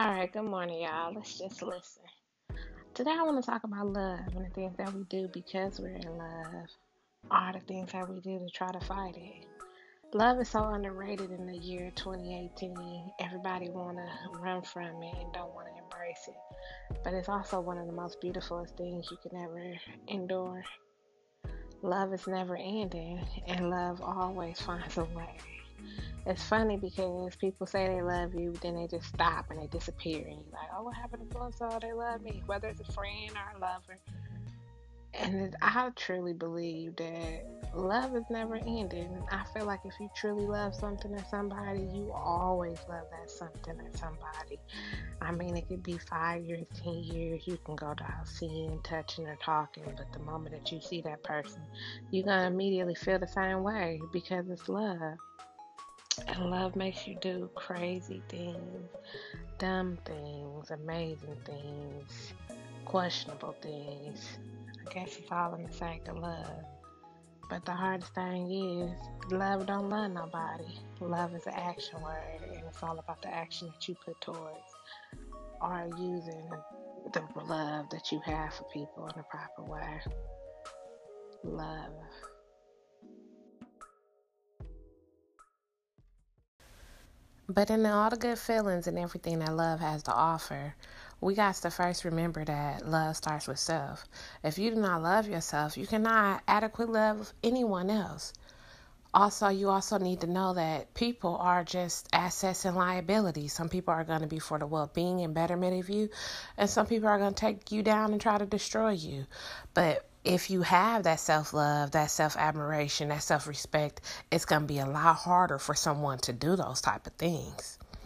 All 0.00 0.14
right, 0.14 0.32
good 0.32 0.44
morning, 0.44 0.80
y'all. 0.80 1.12
Let's 1.12 1.38
just 1.38 1.60
listen. 1.60 2.02
Today, 2.94 3.10
I 3.10 3.22
want 3.22 3.44
to 3.44 3.50
talk 3.50 3.64
about 3.64 3.86
love 3.86 4.34
and 4.34 4.46
the 4.46 4.50
things 4.54 4.74
that 4.78 4.94
we 4.94 5.04
do 5.10 5.28
because 5.30 5.78
we're 5.78 5.90
in 5.90 6.16
love, 6.16 6.68
are 7.30 7.52
the 7.52 7.60
things 7.60 7.92
that 7.92 8.08
we 8.08 8.18
do 8.20 8.38
to 8.38 8.48
try 8.48 8.72
to 8.72 8.80
fight 8.80 9.14
it. 9.14 9.44
Love 10.14 10.40
is 10.40 10.48
so 10.48 10.64
underrated 10.68 11.30
in 11.30 11.44
the 11.44 11.58
year 11.58 11.92
2018. 11.96 13.12
Everybody 13.20 13.68
want 13.68 13.98
to 13.98 14.38
run 14.38 14.62
from 14.62 15.02
it 15.02 15.14
and 15.20 15.30
don't 15.34 15.54
want 15.54 15.66
to 15.66 15.82
embrace 15.82 16.28
it. 16.28 16.96
But 17.04 17.12
it's 17.12 17.28
also 17.28 17.60
one 17.60 17.76
of 17.76 17.86
the 17.86 17.92
most 17.92 18.22
beautiful 18.22 18.64
things 18.78 19.06
you 19.10 19.18
can 19.18 19.38
ever 19.38 19.74
endure. 20.08 20.64
Love 21.82 22.14
is 22.14 22.26
never 22.26 22.56
ending, 22.56 23.20
and 23.46 23.68
love 23.68 24.00
always 24.00 24.58
finds 24.62 24.96
a 24.96 25.04
way 25.04 25.36
it's 26.26 26.42
funny 26.42 26.76
because 26.76 27.34
people 27.36 27.66
say 27.66 27.86
they 27.88 28.02
love 28.02 28.34
you, 28.34 28.52
then 28.60 28.76
they 28.76 28.86
just 28.86 29.06
stop 29.06 29.46
and 29.50 29.60
they 29.60 29.66
disappear, 29.66 30.18
and 30.18 30.38
you're 30.40 30.52
like, 30.52 30.70
oh, 30.76 30.84
what 30.84 30.94
happened 30.94 31.30
to 31.30 31.50
so? 31.56 31.78
They 31.80 31.92
love 31.92 32.22
me, 32.22 32.42
whether 32.46 32.68
it's 32.68 32.80
a 32.80 32.92
friend 32.92 33.30
or 33.34 33.56
a 33.56 33.60
lover. 33.60 33.98
And 35.12 35.56
I 35.60 35.90
truly 35.96 36.32
believe 36.32 36.96
that 36.96 37.44
love 37.74 38.14
is 38.14 38.24
never 38.30 38.56
ending. 38.56 39.22
I 39.30 39.44
feel 39.52 39.64
like 39.64 39.80
if 39.84 39.92
you 39.98 40.08
truly 40.14 40.46
love 40.46 40.74
something 40.74 41.12
or 41.12 41.24
somebody, 41.28 41.80
you 41.80 42.12
always 42.14 42.78
love 42.88 43.06
that 43.10 43.30
something 43.30 43.74
or 43.74 43.90
somebody. 43.98 44.60
I 45.20 45.32
mean, 45.32 45.56
it 45.56 45.68
could 45.68 45.82
be 45.82 45.98
five 45.98 46.44
years, 46.44 46.66
ten 46.82 46.94
years. 47.02 47.42
You 47.46 47.58
can 47.64 47.74
go 47.74 47.92
down 47.94 48.24
seeing, 48.24 48.80
touching, 48.82 49.26
or 49.26 49.36
talking, 49.36 49.84
but 49.96 50.12
the 50.12 50.20
moment 50.20 50.54
that 50.54 50.70
you 50.70 50.80
see 50.80 51.00
that 51.02 51.22
person, 51.24 51.60
you're 52.10 52.24
gonna 52.24 52.46
immediately 52.46 52.94
feel 52.94 53.18
the 53.18 53.26
same 53.26 53.62
way 53.62 54.00
because 54.12 54.48
it's 54.48 54.68
love. 54.68 55.18
And 56.28 56.50
love 56.50 56.76
makes 56.76 57.06
you 57.06 57.16
do 57.20 57.50
crazy 57.54 58.22
things, 58.28 58.90
dumb 59.58 59.98
things, 60.04 60.70
amazing 60.70 61.36
things, 61.44 62.32
questionable 62.84 63.56
things. 63.62 64.38
I 64.86 64.92
guess 64.92 65.16
it's 65.18 65.30
all 65.30 65.54
in 65.54 65.64
the 65.64 65.72
sake 65.72 66.08
of 66.08 66.18
love. 66.18 66.64
But 67.48 67.64
the 67.64 67.72
hardest 67.72 68.14
thing 68.14 68.50
is, 68.50 69.32
love 69.32 69.66
don't 69.66 69.88
love 69.88 70.12
nobody. 70.12 70.78
Love 71.00 71.34
is 71.34 71.46
an 71.46 71.54
action 71.54 72.00
word, 72.00 72.42
and 72.42 72.62
it's 72.68 72.82
all 72.82 72.98
about 72.98 73.20
the 73.22 73.34
action 73.34 73.68
that 73.68 73.88
you 73.88 73.96
put 74.04 74.20
towards 74.20 74.76
or 75.60 75.88
using 75.98 76.48
the 77.12 77.22
love 77.44 77.90
that 77.90 78.12
you 78.12 78.20
have 78.24 78.54
for 78.54 78.64
people 78.72 79.06
in 79.08 79.18
a 79.18 79.24
proper 79.24 79.62
way. 79.62 80.00
Love. 81.42 81.92
But 87.52 87.68
in 87.68 87.84
all 87.84 88.10
the 88.10 88.16
good 88.16 88.38
feelings 88.38 88.86
and 88.86 88.96
everything 88.96 89.40
that 89.40 89.56
love 89.56 89.80
has 89.80 90.04
to 90.04 90.14
offer, 90.14 90.76
we 91.20 91.34
got 91.34 91.56
to 91.56 91.70
first 91.72 92.04
remember 92.04 92.44
that 92.44 92.86
love 92.86 93.16
starts 93.16 93.48
with 93.48 93.58
self. 93.58 94.04
If 94.44 94.56
you 94.56 94.70
do 94.70 94.80
not 94.80 95.02
love 95.02 95.26
yourself, 95.26 95.76
you 95.76 95.84
cannot 95.84 96.44
adequately 96.46 96.94
love 96.94 97.32
anyone 97.42 97.90
else. 97.90 98.32
Also, 99.12 99.48
you 99.48 99.68
also 99.68 99.98
need 99.98 100.20
to 100.20 100.28
know 100.28 100.54
that 100.54 100.94
people 100.94 101.36
are 101.38 101.64
just 101.64 102.08
assets 102.12 102.64
and 102.64 102.76
liabilities. 102.76 103.52
Some 103.52 103.68
people 103.68 103.94
are 103.94 104.04
going 104.04 104.20
to 104.20 104.28
be 104.28 104.38
for 104.38 104.60
the 104.60 104.66
well 104.68 104.88
being 104.94 105.20
and 105.22 105.34
betterment 105.34 105.80
of 105.80 105.90
you, 105.90 106.08
and 106.56 106.70
some 106.70 106.86
people 106.86 107.08
are 107.08 107.18
going 107.18 107.34
to 107.34 107.40
take 107.40 107.72
you 107.72 107.82
down 107.82 108.12
and 108.12 108.20
try 108.20 108.38
to 108.38 108.46
destroy 108.46 108.90
you. 108.90 109.26
But 109.74 110.08
if 110.24 110.50
you 110.50 110.62
have 110.62 111.04
that 111.04 111.20
self 111.20 111.54
love, 111.54 111.92
that 111.92 112.10
self 112.10 112.36
admiration, 112.36 113.08
that 113.08 113.22
self 113.22 113.46
respect, 113.46 114.00
it's 114.30 114.44
going 114.44 114.62
to 114.62 114.66
be 114.66 114.78
a 114.78 114.86
lot 114.86 115.16
harder 115.16 115.58
for 115.58 115.74
someone 115.74 116.18
to 116.18 116.32
do 116.32 116.56
those 116.56 116.80
type 116.80 117.06
of 117.06 117.12
things. 117.14 117.78